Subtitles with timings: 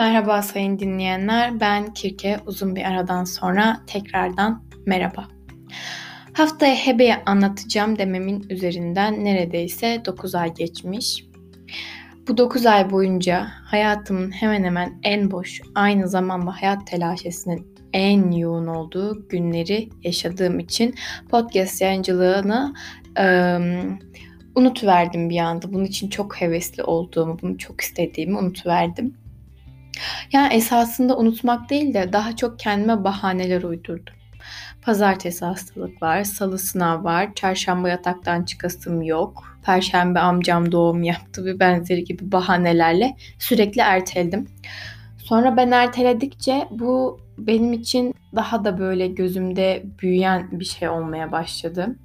[0.00, 1.60] Merhaba sayın dinleyenler.
[1.60, 2.40] Ben Kirke.
[2.46, 5.28] Uzun bir aradan sonra tekrardan merhaba.
[6.32, 11.24] Haftaya Hebe'yi anlatacağım dememin üzerinden neredeyse 9 ay geçmiş.
[12.28, 18.66] Bu 9 ay boyunca hayatımın hemen hemen en boş, aynı zamanda hayat telaşesinin en yoğun
[18.66, 20.94] olduğu günleri yaşadığım için
[21.30, 22.74] podcast yayıncılığını
[23.18, 23.98] ıı,
[24.54, 25.72] unutuverdim bir anda.
[25.72, 29.20] Bunun için çok hevesli olduğumu, bunu çok istediğimi unutuverdim.
[30.32, 34.14] Yani esasında unutmak değil de daha çok kendime bahaneler uydurdum.
[34.82, 41.60] Pazartesi hastalık var, salı sınav var, çarşamba yataktan çıkasım yok, perşembe amcam doğum yaptı ve
[41.60, 44.48] benzeri gibi bahanelerle sürekli erteledim.
[45.18, 51.96] Sonra ben erteledikçe bu benim için daha da böyle gözümde büyüyen bir şey olmaya başladı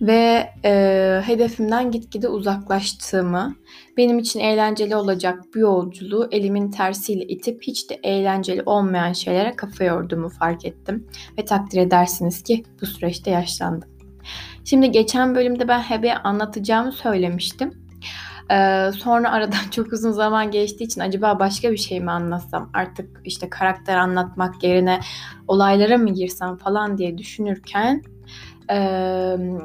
[0.00, 3.56] ve e, hedefimden gitgide uzaklaştığımı,
[3.96, 9.84] benim için eğlenceli olacak bu yolculuğu elimin tersiyle itip hiç de eğlenceli olmayan şeylere kafa
[9.84, 11.06] yorduğumu fark ettim
[11.38, 13.88] ve takdir edersiniz ki bu süreçte yaşlandım.
[14.64, 17.86] Şimdi geçen bölümde ben Hebe'ye anlatacağımı söylemiştim.
[18.50, 23.20] Ee, sonra aradan çok uzun zaman geçtiği için acaba başka bir şey mi anlatsam artık
[23.24, 25.00] işte karakter anlatmak yerine
[25.48, 28.02] olaylara mı girsem falan diye düşünürken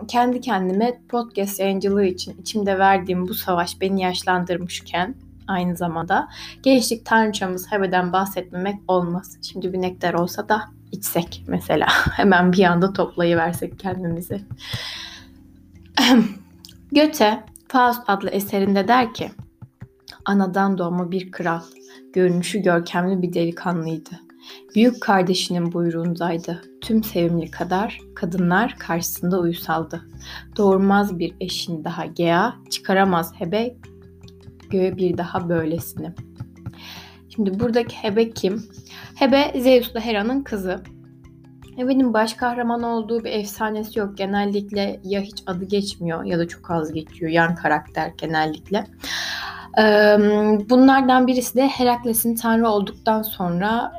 [0.08, 5.16] kendi kendime podcast yayıncılığı için içimde verdiğim bu savaş beni yaşlandırmışken
[5.48, 6.28] aynı zamanda
[6.64, 9.38] gençlik tanrıçamız Hebe'den bahsetmemek olmaz.
[9.42, 11.88] Şimdi bir nektar olsa da içsek mesela.
[12.14, 14.42] Hemen bir anda toplayıversek kendimizi.
[16.92, 19.32] Göte Faust adlı eserinde der ki
[20.26, 21.62] Anadan doğma bir kral,
[22.14, 24.31] görünüşü görkemli bir delikanlıydı.
[24.76, 26.62] Büyük kardeşinin buyruğundaydı.
[26.82, 30.02] Tüm sevimli kadar kadınlar karşısında uysaldı.
[30.58, 33.76] Doğurmaz bir eşin daha Gea, çıkaramaz Hebe
[34.70, 36.12] göğe bir daha böylesini.
[37.36, 38.64] Şimdi buradaki Hebe kim?
[39.16, 40.84] Hebe Zeus'la Hera'nın kızı.
[41.76, 44.18] Hebe'nin baş kahraman olduğu bir efsanesi yok.
[44.18, 47.32] Genellikle ya hiç adı geçmiyor ya da çok az geçiyor.
[47.32, 48.88] Yan karakter genellikle.
[50.70, 53.92] Bunlardan birisi de Herakles'in tanrı olduktan sonra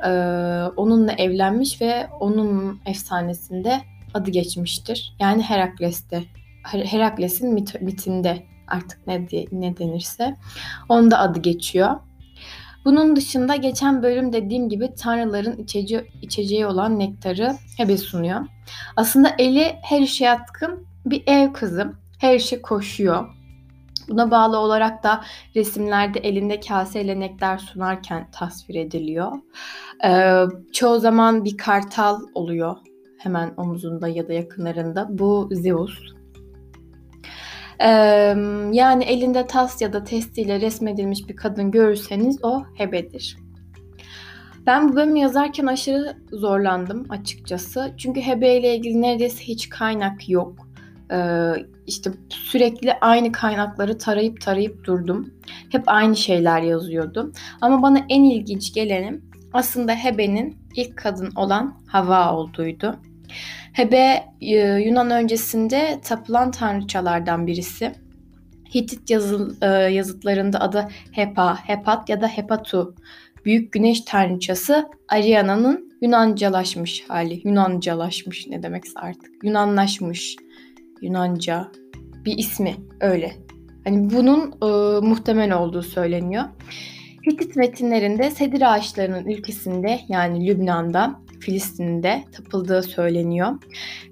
[0.77, 3.81] onunla evlenmiş ve onun efsanesinde
[4.13, 5.15] adı geçmiştir.
[5.19, 6.23] Yani Herakles'te.
[6.63, 10.35] Herakles'in mit- mitinde artık ne ne denirse
[10.89, 11.89] onda adı geçiyor.
[12.85, 18.41] Bunun dışında geçen bölüm dediğim gibi tanrıların içece- içeceği olan nektarı Hebe sunuyor.
[18.95, 21.93] Aslında eli her işe yatkın bir ev kızı.
[22.19, 23.25] Her işe koşuyor
[24.09, 25.23] Buna bağlı olarak da
[25.55, 29.31] resimlerde elinde kaseyle nektar sunarken tasvir ediliyor.
[30.05, 30.43] Ee,
[30.73, 32.77] çoğu zaman bir kartal oluyor
[33.17, 35.07] hemen omuzunda ya da yakınlarında.
[35.09, 35.99] Bu Zeus.
[37.79, 37.87] Ee,
[38.71, 43.37] yani elinde tas ya da testiyle resmedilmiş bir kadın görürseniz o Hebe'dir.
[44.65, 47.93] Ben bu bölümü yazarken aşırı zorlandım açıkçası.
[47.97, 50.67] Çünkü Hebe ile ilgili neredeyse hiç kaynak yok.
[51.11, 51.51] Ee,
[51.87, 55.33] işte sürekli aynı kaynakları tarayıp tarayıp durdum.
[55.71, 57.33] Hep aynı şeyler yazıyordum.
[57.61, 62.99] Ama bana en ilginç gelenim aslında Hebe'nin ilk kadın olan Hava olduğuydu.
[63.73, 67.91] Hebe e, Yunan öncesinde tapılan tanrıçalardan birisi.
[68.75, 72.95] Hitit yazı, e, yazıtlarında adı Hepa, Hepat ya da Hepatu.
[73.45, 77.41] Büyük güneş tanrıçası Ariana'nın Yunancalaşmış hali.
[77.47, 79.43] Yunancalaşmış ne demekse artık.
[79.43, 80.35] Yunanlaşmış
[81.03, 81.71] Yunanca
[82.25, 83.31] bir ismi öyle.
[83.83, 86.43] Hani bunun e, muhtemel olduğu söyleniyor.
[87.27, 93.51] Hitit metinlerinde sedir ağaçlarının ülkesinde yani Lübnan'da, Filistin'de tapıldığı söyleniyor.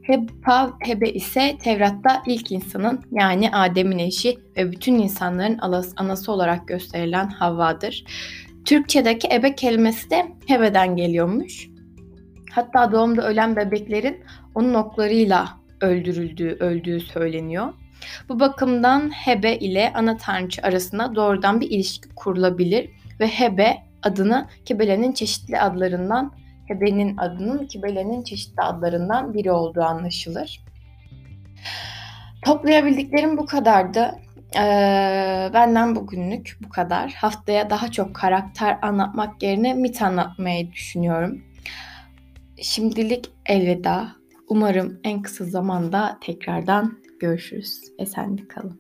[0.02, 5.60] Heba, Hebe ise Tevrat'ta ilk insanın yani Adem'in eşi ve bütün insanların
[5.98, 8.06] anası olarak gösterilen Havva'dır.
[8.66, 11.70] Türkçedeki ebe kelimesi de Hebe'den geliyormuş.
[12.52, 14.24] Hatta doğumda ölen bebeklerin
[14.56, 17.74] onun oklarıyla öldürüldüğü, öldüğü söyleniyor.
[18.30, 22.90] Bu bakımdan Hebe ile ana tanrıçı arasında doğrudan bir ilişki kurulabilir
[23.20, 26.34] ve Hebe adını Kibele'nin çeşitli adlarından
[26.68, 30.62] Hebe'nin adının Kibele'nin çeşitli adlarından biri olduğu anlaşılır.
[32.46, 34.16] Toplayabildiklerim bu kadardı.
[34.56, 37.12] Ee, benden bugünlük bu kadar.
[37.12, 41.42] Haftaya daha çok karakter anlatmak yerine mit anlatmayı düşünüyorum.
[42.62, 44.21] Şimdilik elveda.
[44.52, 47.82] Umarım en kısa zamanda tekrardan görüşürüz.
[48.00, 48.80] Esenlik kalın.